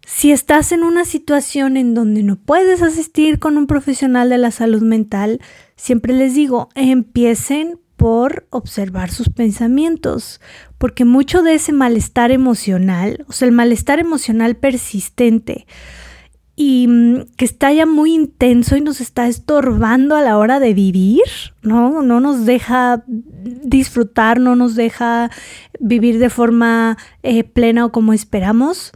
Si 0.07 0.31
estás 0.31 0.71
en 0.71 0.85
una 0.85 1.05
situación 1.05 1.77
en 1.77 1.95
donde 1.95 2.23
no 2.23 2.37
puedes 2.37 2.83
asistir 2.83 3.39
con 3.39 3.57
un 3.57 3.67
profesional 3.67 4.29
de 4.29 4.39
la 4.39 4.51
salud 4.51 4.83
mental, 4.83 5.41
siempre 5.77 6.13
les 6.13 6.35
digo, 6.35 6.69
empiecen 6.75 7.81
por 8.05 8.47
observar 8.51 9.11
sus 9.11 9.31
pensamientos, 9.31 10.39
porque 10.77 11.07
mucho 11.07 11.43
de 11.43 11.55
ese 11.55 11.73
malestar 11.73 12.33
emocional, 12.33 13.25
o 13.29 13.33
sea, 13.33 13.49
el 13.49 13.55
malestar 13.55 13.99
emocional 13.99 14.57
persistente 14.57 15.67
y 16.55 16.87
mm, 16.87 17.29
que 17.39 17.47
está 17.47 17.73
ya 17.73 17.87
muy 17.87 18.13
intenso 18.13 18.77
y 18.77 18.83
nos 18.83 19.01
está 19.01 19.27
estorbando 19.27 20.17
a 20.17 20.21
la 20.21 20.37
hora 20.37 20.61
de 20.61 20.75
vivir, 20.75 21.23
¿no? 21.63 22.03
No 22.03 22.21
nos 22.21 22.45
deja 22.45 23.05
disfrutar, 23.07 24.39
no 24.39 24.55
nos 24.55 24.75
deja 24.75 25.31
vivir 25.81 26.19
de 26.19 26.29
forma 26.29 26.99
eh, 27.23 27.43
plena 27.43 27.87
o 27.87 27.91
como 27.91 28.13
esperamos. 28.13 28.93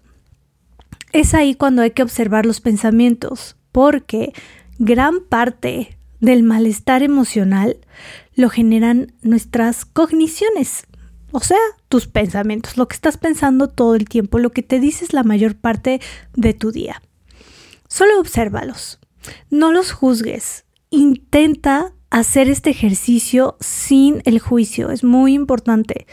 Es 1.15 1.33
ahí 1.33 1.55
cuando 1.55 1.81
hay 1.81 1.93
que 1.93 2.03
observar 2.03 2.45
los 2.45 2.61
pensamientos, 2.61 3.57
porque 3.73 4.35
gran 4.79 5.21
parte 5.21 5.98
del 6.21 6.43
malestar 6.43 7.03
emocional 7.03 7.79
lo 8.35 8.51
generan 8.51 9.13
nuestras 9.23 9.85
cogniciones, 9.85 10.87
o 11.33 11.41
sea, 11.41 11.59
tus 11.89 12.07
pensamientos, 12.07 12.77
lo 12.77 12.89
que 12.89 12.95
estás 12.95 13.19
pensando 13.19 13.69
todo 13.69 13.95
el 13.95 14.09
tiempo, 14.09 14.39
lo 14.39 14.51
que 14.51 14.63
te 14.63 14.81
dices 14.81 15.13
la 15.13 15.23
mayor 15.23 15.57
parte 15.57 16.01
de 16.35 16.55
tu 16.55 16.73
día. 16.73 17.03
Solo 17.89 18.21
obsérvalos, 18.21 18.99
no 19.51 19.73
los 19.73 19.93
juzgues, 19.93 20.65
intenta 20.91 21.93
hacer 22.11 22.49
este 22.49 22.71
ejercicio 22.71 23.57
sin 23.61 24.23
el 24.25 24.39
juicio, 24.39 24.91
es 24.91 25.05
muy 25.05 25.35
importante. 25.35 26.07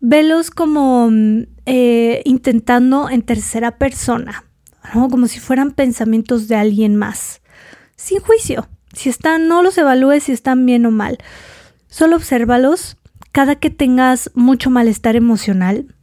Velos 0.00 0.50
como 0.50 1.10
mm, 1.10 1.42
eh, 1.66 2.22
intentando 2.24 3.08
en 3.08 3.22
tercera 3.22 3.78
persona, 3.78 4.44
como 4.92 5.28
si 5.28 5.40
fueran 5.40 5.72
pensamientos 5.72 6.48
de 6.48 6.56
alguien 6.56 6.96
más, 6.96 7.42
sin 7.96 8.20
juicio. 8.20 8.68
Si 8.92 9.08
están, 9.08 9.48
no 9.48 9.62
los 9.62 9.78
evalúes 9.78 10.24
si 10.24 10.32
están 10.32 10.66
bien 10.66 10.86
o 10.86 10.90
mal. 10.90 11.18
Solo 11.88 12.16
obsérvalos 12.16 12.96
cada 13.32 13.56
que 13.56 13.70
tengas 13.70 14.30
mucho 14.34 14.70
malestar 14.70 15.16
emocional. 15.16 15.94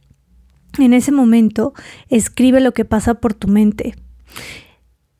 En 0.78 0.94
ese 0.94 1.12
momento, 1.12 1.74
escribe 2.08 2.60
lo 2.60 2.72
que 2.72 2.84
pasa 2.84 3.14
por 3.14 3.34
tu 3.34 3.48
mente. 3.48 3.94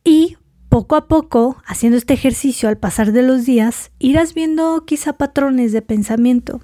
Y 0.05 0.37
poco 0.69 0.97
a 0.97 1.09
poco, 1.09 1.63
haciendo 1.67 1.99
este 1.99 2.15
ejercicio 2.15 2.69
al 2.69 2.79
pasar 2.79 3.13
de 3.13 3.23
los 3.23 3.45
días, 3.45 3.91
irás 3.99 4.35
viendo 4.35 4.85
quizá 4.87 5.15
patrones 5.15 5.73
de 5.73 5.83
pensamiento. 5.83 6.61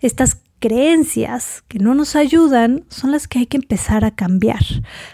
Estas 0.00 0.40
creencias 0.60 1.64
que 1.68 1.78
no 1.78 1.94
nos 1.94 2.16
ayudan 2.16 2.84
son 2.88 3.12
las 3.12 3.26
que 3.26 3.40
hay 3.40 3.46
que 3.46 3.56
empezar 3.56 4.04
a 4.04 4.14
cambiar. 4.14 4.62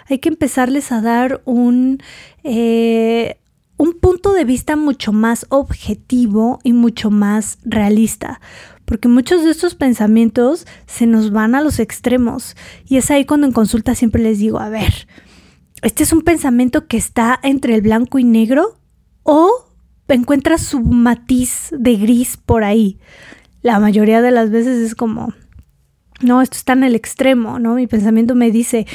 Hay 0.09 0.19
que 0.19 0.29
empezarles 0.29 0.93
a 0.93 1.01
dar 1.01 1.41
un, 1.45 2.03
eh, 2.43 3.39
un 3.77 3.95
punto 3.95 4.33
de 4.33 4.45
vista 4.45 4.77
mucho 4.77 5.13
más 5.13 5.47
objetivo 5.51 6.59
y 6.63 6.73
mucho 6.73 7.11
más 7.11 7.59
realista, 7.65 8.41
porque 8.85 9.09
muchos 9.09 9.45
de 9.45 9.51
estos 9.51 9.75
pensamientos 9.75 10.67
se 10.87 11.07
nos 11.07 11.31
van 11.31 11.55
a 11.55 11.61
los 11.61 11.79
extremos 11.79 12.57
y 12.87 12.97
es 12.97 13.11
ahí 13.11 13.25
cuando 13.25 13.47
en 13.47 13.53
consulta 13.53 13.95
siempre 13.95 14.23
les 14.23 14.39
digo, 14.39 14.59
a 14.59 14.69
ver, 14.69 15.07
este 15.83 16.05
es 16.05 16.13
un 16.13 16.23
pensamiento 16.23 16.87
que 16.87 16.97
está 16.97 17.39
entre 17.43 17.75
el 17.75 17.83
blanco 17.83 18.19
y 18.19 18.25
negro 18.25 18.79
o 19.23 19.67
encuentras 20.09 20.63
su 20.63 20.81
matiz 20.81 21.69
de 21.77 21.97
gris 21.97 22.37
por 22.37 22.65
ahí. 22.65 22.99
La 23.63 23.81
mayoría 23.81 24.23
de 24.23 24.31
las 24.31 24.51
veces 24.51 24.79
es 24.79 24.95
como, 24.95 25.35
no, 26.23 26.41
esto 26.41 26.57
está 26.57 26.73
en 26.73 26.85
el 26.85 26.95
extremo, 26.95 27.59
¿no? 27.59 27.75
Mi 27.75 27.87
pensamiento 27.87 28.35
me 28.35 28.51
dice, 28.51 28.87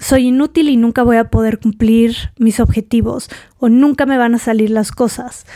soy 0.00 0.28
inútil 0.28 0.68
y 0.68 0.76
nunca 0.76 1.02
voy 1.02 1.16
a 1.16 1.30
poder 1.30 1.58
cumplir 1.58 2.16
mis 2.38 2.60
objetivos 2.60 3.28
o 3.58 3.68
nunca 3.68 4.06
me 4.06 4.18
van 4.18 4.34
a 4.34 4.38
salir 4.38 4.70
las 4.70 4.92
cosas. 4.92 5.46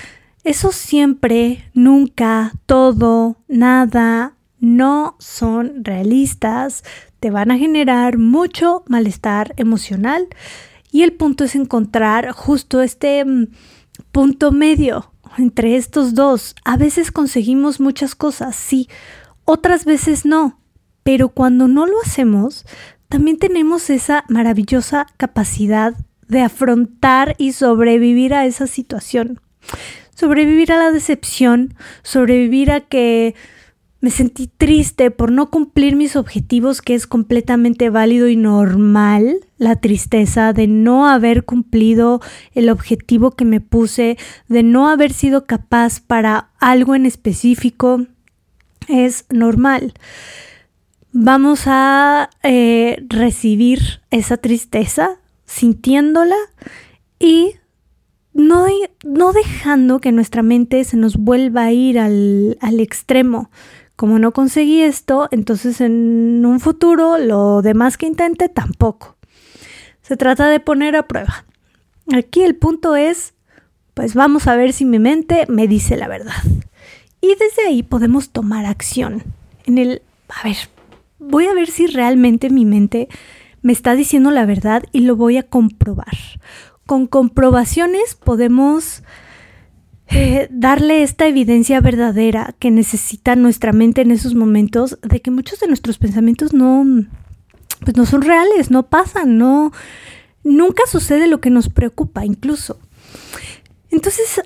Eso 0.45 0.73
siempre, 0.73 1.71
nunca, 1.73 2.53
todo, 2.67 3.37
nada, 3.47 4.35
no 4.59 5.17
son 5.19 5.85
realistas, 5.85 6.83
te 7.21 7.31
van 7.31 7.51
a 7.51 7.59
generar 7.59 8.19
mucho 8.19 8.83
malestar 8.89 9.55
emocional 9.57 10.29
y 10.91 11.03
el 11.03 11.13
punto 11.13 11.45
es 11.45 11.55
encontrar 11.55 12.33
justo 12.33 12.83
este 12.83 13.25
mm, 13.25 13.49
punto 14.11 14.51
medio 14.53 15.13
entre 15.39 15.77
estos 15.77 16.15
dos. 16.15 16.55
A 16.65 16.77
veces 16.77 17.13
conseguimos 17.13 17.81
muchas 17.81 18.15
cosas, 18.15 18.57
sí, 18.57 18.89
otras 19.45 19.85
veces 19.85 20.25
no, 20.25 20.61
pero 21.03 21.29
cuando 21.29 21.69
no 21.69 21.87
lo 21.87 22.01
hacemos, 22.05 22.65
también 23.13 23.37
tenemos 23.37 23.91
esa 23.91 24.25
maravillosa 24.31 25.07
capacidad 25.19 25.95
de 26.29 26.41
afrontar 26.41 27.35
y 27.37 27.53
sobrevivir 27.53 28.33
a 28.33 28.47
esa 28.47 28.67
situación. 28.67 29.39
Sobrevivir 30.15 30.73
a 30.73 30.79
la 30.79 30.91
decepción, 30.91 31.75
sobrevivir 32.03 32.71
a 32.71 32.81
que 32.81 33.35
me 34.01 34.09
sentí 34.09 34.47
triste 34.47 35.11
por 35.11 35.31
no 35.31 35.51
cumplir 35.51 35.95
mis 35.95 36.17
objetivos, 36.17 36.81
que 36.81 36.95
es 36.95 37.07
completamente 37.07 37.91
válido 37.91 38.29
y 38.31 38.37
normal. 38.37 39.41
La 39.59 39.77
tristeza 39.77 40.55
de 40.55 40.67
no 40.67 41.07
haber 41.07 41.45
cumplido 41.45 42.23
el 42.55 42.71
objetivo 42.71 43.33
que 43.33 43.45
me 43.45 43.61
puse, 43.61 44.17
de 44.49 44.63
no 44.63 44.89
haber 44.89 45.13
sido 45.13 45.45
capaz 45.45 46.01
para 46.01 46.49
algo 46.61 46.95
en 46.95 47.05
específico, 47.05 48.07
es 48.89 49.27
normal. 49.29 49.93
Vamos 51.13 51.65
a 51.67 52.31
eh, 52.43 53.05
recibir 53.09 54.01
esa 54.11 54.37
tristeza 54.37 55.19
sintiéndola 55.45 56.37
y 57.19 57.55
no, 58.33 58.67
no, 59.05 59.33
dejando 59.33 60.01
que 60.01 60.11
nuestra 60.11 60.43
mente 60.43 60.83
se 60.85 60.97
nos 60.97 61.17
vuelva 61.17 61.65
a 61.65 61.73
ir 61.73 61.99
al, 61.99 62.57
al 62.61 62.81
extremo 62.81 63.51
como 64.03 64.19
no 64.19 64.33
conseguí 64.33 64.83
esto, 64.83 65.29
entonces 65.31 65.81
en 65.81 66.45
un 66.45 66.59
futuro 66.59 67.19
lo 67.19 67.63
demás 67.63 67.97
que 67.97 68.07
intente 68.07 68.49
tampoco. 68.49 69.17
Se 70.03 70.17
trata 70.17 70.49
de 70.49 70.59
poner 70.59 70.97
a 70.97 71.07
prueba. 71.07 71.45
Aquí 72.13 72.43
el 72.43 72.57
punto 72.57 72.97
es, 72.97 73.35
pues 73.95 74.15
vamos 74.15 74.49
a 74.49 74.57
ver 74.57 74.73
si 74.73 74.85
mi 74.85 74.99
mente 74.99 75.47
me 75.49 75.69
dice 75.69 75.97
la 75.97 76.09
verdad. 76.09 76.43
Y 77.21 77.29
desde 77.29 77.69
ahí 77.69 77.85
podemos 77.85 78.31
tomar 78.31 78.67
acción. 78.67 79.23
En 79.67 79.79
el, 79.79 80.03
a 80.29 80.43
ver, 80.43 80.57
voy 81.23 81.47
a 81.47 81.55
ver 81.55 81.71
si 81.71 81.87
realmente 81.87 82.51
mi 82.51 82.65
mente 82.65 83.09
me 83.63 83.73
está 83.73 83.95
diciendo 83.95 84.31
la 84.31 84.45
verdad 84.45 84.85
y 84.93 85.01
lo 85.01 85.17
voy 85.17 85.37
a 85.37 85.45
comprobar. 85.45 86.17
Con 86.87 87.07
comprobaciones 87.07 88.15
podemos 88.15 89.03
eh, 90.09 90.49
darle 90.51 91.03
esta 91.03 91.27
evidencia 91.27 91.81
verdadera 91.81 92.55
que 92.59 92.71
necesita 92.71 93.37
nuestra 93.37 93.73
mente 93.73 94.03
en 94.03 94.11
esos 94.11 94.35
momentos 94.35 94.99
de 95.03 95.21
que 95.21 95.31
muchos 95.31 95.61
de 95.61 95.69
nuestros 95.69 95.99
pensamientos 95.99 96.53
no, 96.53 96.85
pues 97.81 97.97
no 97.97 98.05
son 98.05 98.23
reales, 98.23 98.71
no 98.71 98.89
pasan, 98.89 99.39
no, 99.39 99.73
nunca 100.45 100.83
sucede 100.87 101.29
lo 101.29 101.41
que 101.41 101.51
nos 101.51 101.69
preocupa 101.69 102.27
incluso. 102.27 102.79
Entonces, 103.91 104.43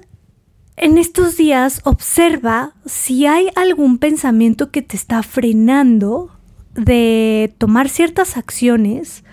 en 0.77 0.99
estos 0.99 1.37
días 1.37 1.81
observa 1.85 2.75
si 2.85 3.27
hay 3.27 3.49
algún 3.57 3.99
pensamiento 3.99 4.71
que 4.71 4.83
te 4.83 4.97
está 4.97 5.23
frenando 5.23 6.36
de 6.77 7.55
tomar 7.59 7.89
ciertas 7.89 8.37
acciones 8.37 9.25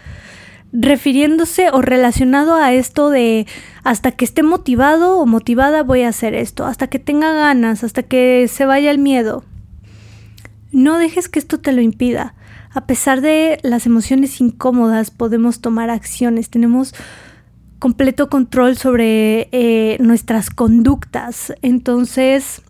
refiriéndose 0.73 1.69
o 1.71 1.81
relacionado 1.81 2.55
a 2.55 2.73
esto 2.73 3.11
de 3.11 3.45
hasta 3.83 4.11
que 4.11 4.25
esté 4.25 4.41
motivado 4.41 5.19
o 5.19 5.25
motivada 5.25 5.83
voy 5.83 6.01
a 6.01 6.09
hacer 6.09 6.33
esto, 6.33 6.65
hasta 6.65 6.87
que 6.87 6.99
tenga 6.99 7.31
ganas, 7.31 7.83
hasta 7.83 8.03
que 8.03 8.47
se 8.47 8.65
vaya 8.65 8.89
el 8.89 8.97
miedo. 8.97 9.43
No 10.71 10.97
dejes 10.97 11.29
que 11.29 11.37
esto 11.37 11.59
te 11.59 11.71
lo 11.71 11.81
impida. 11.81 12.33
A 12.73 12.87
pesar 12.87 13.21
de 13.21 13.59
las 13.61 13.85
emociones 13.85 14.41
incómodas, 14.41 15.11
podemos 15.11 15.61
tomar 15.61 15.91
acciones. 15.91 16.49
Tenemos 16.49 16.95
completo 17.77 18.29
control 18.29 18.75
sobre 18.77 19.49
eh, 19.51 19.97
nuestras 19.99 20.49
conductas. 20.49 21.53
Entonces, 21.61 22.63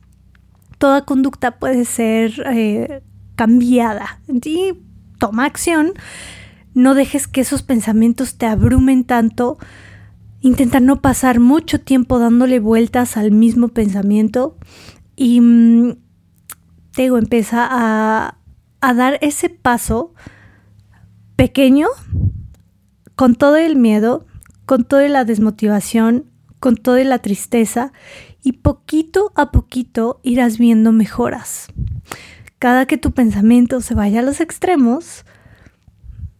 toda 0.78 1.06
conducta 1.06 1.52
puede 1.52 1.86
ser 1.86 2.34
eh, 2.48 3.02
cambiada. 3.36 4.20
Y 4.28 4.74
toma 5.20 5.46
acción 5.46 5.94
no 6.74 6.96
dejes 6.96 7.28
que 7.28 7.42
esos 7.42 7.62
pensamientos 7.62 8.38
te 8.38 8.46
abrumen 8.46 9.04
tanto. 9.04 9.58
Intenta 10.42 10.80
no 10.80 11.02
pasar 11.02 11.40
mucho 11.40 11.80
tiempo 11.80 12.20
dándole 12.20 12.60
vueltas 12.60 13.16
al 13.16 13.32
mismo 13.32 13.70
pensamiento 13.70 14.58
y 15.16 15.40
mm, 15.40 15.98
te 16.96 17.06
empieza 17.06 17.68
a, 17.70 18.38
a 18.82 18.94
dar 18.94 19.20
ese 19.22 19.50
paso 19.50 20.14
pequeño 21.36 21.88
con 23.16 23.36
todo 23.36 23.58
el 23.58 23.76
miedo, 23.76 24.26
con 24.66 24.84
toda 24.84 25.08
la 25.10 25.26
desmotivación, 25.26 26.26
con 26.60 26.76
toda 26.76 27.04
la 27.04 27.20
tristeza 27.20 27.94
y 28.42 28.54
poquito 28.54 29.32
a 29.36 29.52
poquito 29.52 30.20
irás 30.24 30.58
viendo 30.58 30.92
mejoras. 30.92 31.68
Cada 32.64 32.86
que 32.86 32.98
tu 32.98 33.12
pensamiento 33.12 33.82
se 33.82 33.94
vaya 33.94 34.22
a 34.22 34.24
los 34.24 34.40
extremos, 34.40 35.26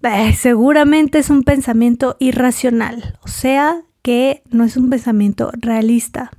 eh, 0.04 0.32
seguramente 0.32 1.20
es 1.20 1.30
un 1.30 1.44
pensamiento 1.44 2.16
irracional, 2.18 3.20
o 3.24 3.28
sea 3.28 3.82
que 4.02 4.42
no 4.50 4.64
es 4.64 4.78
un 4.78 4.90
pensamiento 4.90 5.52
realista. 5.52 6.32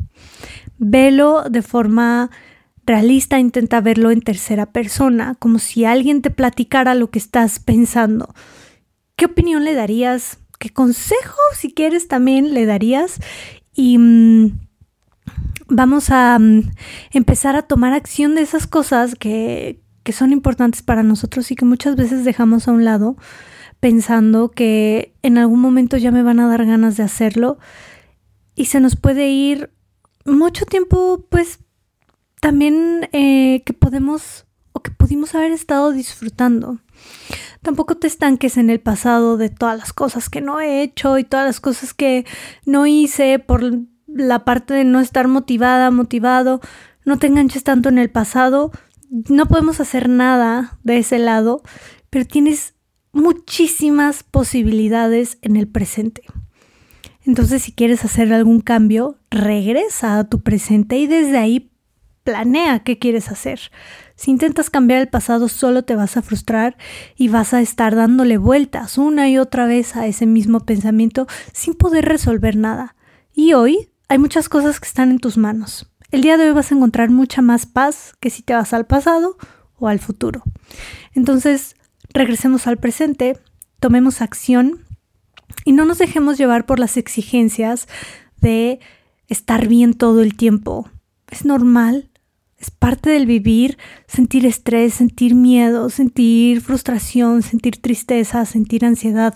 Velo 0.78 1.42
de 1.50 1.60
forma 1.60 2.30
realista, 2.86 3.38
intenta 3.38 3.82
verlo 3.82 4.10
en 4.10 4.22
tercera 4.22 4.72
persona, 4.72 5.34
como 5.38 5.58
si 5.58 5.84
alguien 5.84 6.22
te 6.22 6.30
platicara 6.30 6.94
lo 6.94 7.10
que 7.10 7.18
estás 7.18 7.58
pensando. 7.58 8.34
¿Qué 9.16 9.26
opinión 9.26 9.64
le 9.64 9.74
darías? 9.74 10.38
¿Qué 10.58 10.70
consejo, 10.70 11.36
si 11.54 11.74
quieres, 11.74 12.08
también 12.08 12.54
le 12.54 12.64
darías? 12.64 13.20
Y 13.74 13.98
mm, 13.98 14.60
vamos 15.68 16.10
a 16.10 16.38
mm, 16.38 16.70
empezar 17.12 17.56
a 17.56 17.62
tomar 17.62 17.92
acción 17.92 18.34
de 18.34 18.42
esas 18.42 18.66
cosas 18.66 19.14
que, 19.14 19.80
que 20.02 20.12
son 20.12 20.32
importantes 20.32 20.82
para 20.82 21.02
nosotros 21.02 21.50
y 21.50 21.56
que 21.56 21.64
muchas 21.64 21.96
veces 21.96 22.24
dejamos 22.24 22.68
a 22.68 22.72
un 22.72 22.84
lado 22.84 23.16
pensando 23.80 24.50
que 24.50 25.14
en 25.22 25.38
algún 25.38 25.60
momento 25.60 25.96
ya 25.96 26.10
me 26.10 26.22
van 26.22 26.40
a 26.40 26.48
dar 26.48 26.64
ganas 26.64 26.96
de 26.96 27.02
hacerlo 27.02 27.58
y 28.54 28.66
se 28.66 28.80
nos 28.80 28.96
puede 28.96 29.28
ir 29.28 29.70
mucho 30.24 30.64
tiempo, 30.64 31.26
pues 31.28 31.58
también 32.40 33.08
eh, 33.12 33.62
que 33.64 33.72
podemos 33.72 34.46
o 34.72 34.80
que 34.80 34.90
pudimos 34.90 35.34
haber 35.34 35.52
estado 35.52 35.92
disfrutando. 35.92 36.78
Tampoco 37.62 37.96
te 37.96 38.06
estanques 38.06 38.56
en 38.56 38.70
el 38.70 38.80
pasado 38.80 39.36
de 39.36 39.48
todas 39.48 39.78
las 39.78 39.92
cosas 39.92 40.28
que 40.28 40.40
no 40.40 40.60
he 40.60 40.82
hecho 40.82 41.18
y 41.18 41.24
todas 41.24 41.46
las 41.46 41.60
cosas 41.60 41.94
que 41.94 42.26
no 42.66 42.86
hice 42.86 43.38
por 43.38 43.62
la 44.14 44.44
parte 44.44 44.74
de 44.74 44.84
no 44.84 45.00
estar 45.00 45.28
motivada, 45.28 45.90
motivado. 45.90 46.60
No 47.04 47.18
te 47.18 47.26
enganches 47.26 47.64
tanto 47.64 47.88
en 47.88 47.98
el 47.98 48.10
pasado. 48.10 48.70
No 49.10 49.46
podemos 49.46 49.80
hacer 49.80 50.08
nada 50.08 50.78
de 50.82 50.98
ese 50.98 51.18
lado, 51.18 51.62
pero 52.10 52.24
tienes 52.24 52.74
muchísimas 53.12 54.22
posibilidades 54.22 55.38
en 55.42 55.56
el 55.56 55.68
presente. 55.68 56.22
Entonces, 57.26 57.62
si 57.62 57.72
quieres 57.72 58.04
hacer 58.04 58.32
algún 58.32 58.60
cambio, 58.60 59.18
regresa 59.30 60.18
a 60.18 60.24
tu 60.24 60.42
presente 60.42 60.98
y 60.98 61.06
desde 61.06 61.38
ahí 61.38 61.70
planea 62.22 62.80
qué 62.80 62.98
quieres 62.98 63.30
hacer. 63.30 63.60
Si 64.16 64.30
intentas 64.30 64.70
cambiar 64.70 65.00
el 65.00 65.08
pasado, 65.08 65.48
solo 65.48 65.84
te 65.84 65.96
vas 65.96 66.16
a 66.16 66.22
frustrar 66.22 66.76
y 67.16 67.28
vas 67.28 67.54
a 67.54 67.60
estar 67.60 67.94
dándole 67.94 68.38
vueltas 68.38 68.98
una 68.98 69.28
y 69.28 69.38
otra 69.38 69.66
vez 69.66 69.96
a 69.96 70.06
ese 70.06 70.26
mismo 70.26 70.60
pensamiento 70.60 71.26
sin 71.52 71.74
poder 71.74 72.04
resolver 72.06 72.56
nada. 72.56 72.96
Y 73.32 73.52
hoy 73.52 73.90
hay 74.14 74.18
muchas 74.20 74.48
cosas 74.48 74.78
que 74.78 74.86
están 74.86 75.10
en 75.10 75.18
tus 75.18 75.36
manos. 75.36 75.90
El 76.12 76.20
día 76.20 76.36
de 76.36 76.44
hoy 76.44 76.54
vas 76.54 76.70
a 76.70 76.76
encontrar 76.76 77.10
mucha 77.10 77.42
más 77.42 77.66
paz 77.66 78.14
que 78.20 78.30
si 78.30 78.42
te 78.42 78.54
vas 78.54 78.72
al 78.72 78.86
pasado 78.86 79.36
o 79.76 79.88
al 79.88 79.98
futuro. 79.98 80.44
Entonces, 81.14 81.74
regresemos 82.10 82.68
al 82.68 82.76
presente, 82.76 83.36
tomemos 83.80 84.20
acción 84.20 84.84
y 85.64 85.72
no 85.72 85.84
nos 85.84 85.98
dejemos 85.98 86.38
llevar 86.38 86.64
por 86.64 86.78
las 86.78 86.96
exigencias 86.96 87.88
de 88.40 88.78
estar 89.26 89.66
bien 89.66 89.94
todo 89.94 90.22
el 90.22 90.36
tiempo. 90.36 90.88
Es 91.28 91.44
normal, 91.44 92.08
es 92.56 92.70
parte 92.70 93.10
del 93.10 93.26
vivir 93.26 93.78
sentir 94.06 94.46
estrés, 94.46 94.94
sentir 94.94 95.34
miedo, 95.34 95.90
sentir 95.90 96.60
frustración, 96.60 97.42
sentir 97.42 97.82
tristeza, 97.82 98.44
sentir 98.44 98.84
ansiedad. 98.84 99.34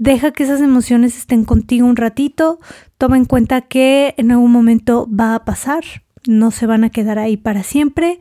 Deja 0.00 0.30
que 0.30 0.44
esas 0.44 0.62
emociones 0.62 1.14
estén 1.14 1.44
contigo 1.44 1.86
un 1.86 1.94
ratito, 1.94 2.58
toma 2.96 3.18
en 3.18 3.26
cuenta 3.26 3.60
que 3.60 4.14
en 4.16 4.30
algún 4.30 4.50
momento 4.50 5.06
va 5.06 5.34
a 5.34 5.44
pasar, 5.44 5.84
no 6.26 6.50
se 6.52 6.64
van 6.64 6.84
a 6.84 6.90
quedar 6.90 7.18
ahí 7.18 7.36
para 7.36 7.62
siempre 7.62 8.18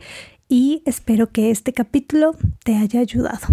y 0.50 0.84
espero 0.86 1.32
que 1.32 1.52
este 1.52 1.72
capítulo 1.72 2.36
te 2.66 2.76
haya 2.76 3.00
ayudado. 3.00 3.48